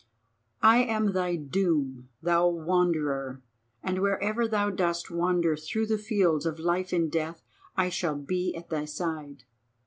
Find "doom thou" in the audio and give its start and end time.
1.35-2.47